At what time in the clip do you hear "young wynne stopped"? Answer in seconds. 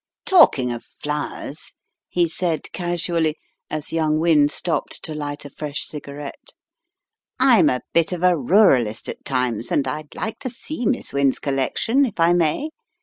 3.93-5.03